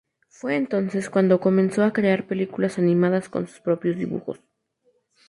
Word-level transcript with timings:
Fue 0.29 0.55
entonces 0.55 1.11
cuando 1.11 1.39
comenzó 1.39 1.83
a 1.83 1.93
crear 1.93 2.25
películas 2.25 2.79
animadas 2.79 3.29
con 3.29 3.45
sus 3.47 3.59
propios 3.59 3.97
dibujos. 3.97 4.39